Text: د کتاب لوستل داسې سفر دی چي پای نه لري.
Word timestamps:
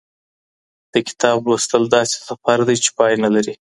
د 0.93 0.95
کتاب 1.07 1.37
لوستل 1.49 1.83
داسې 1.95 2.15
سفر 2.27 2.57
دی 2.67 2.75
چي 2.83 2.89
پای 2.97 3.13
نه 3.23 3.29
لري. 3.35 3.53